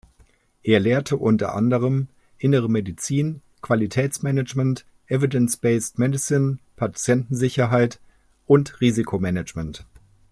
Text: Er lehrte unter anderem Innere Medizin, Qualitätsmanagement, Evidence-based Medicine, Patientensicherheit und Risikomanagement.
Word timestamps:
Er 0.63 0.79
lehrte 0.79 1.15
unter 1.15 1.53
anderem 1.53 2.07
Innere 2.39 2.67
Medizin, 2.67 3.43
Qualitätsmanagement, 3.61 4.83
Evidence-based 5.05 5.99
Medicine, 5.99 6.57
Patientensicherheit 6.75 7.99
und 8.47 8.81
Risikomanagement. 8.81 9.85